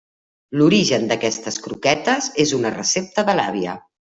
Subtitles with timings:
[0.61, 3.79] L'origen d'aquestes croquetes és una recepta de l'àvia.